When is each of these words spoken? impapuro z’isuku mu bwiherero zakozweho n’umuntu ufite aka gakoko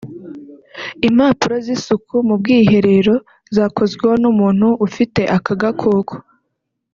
impapuro 1.07 1.55
z’isuku 1.65 2.15
mu 2.27 2.35
bwiherero 2.41 3.15
zakozweho 3.55 4.15
n’umuntu 4.23 4.67
ufite 4.87 5.21
aka 5.37 5.53
gakoko 5.61 6.15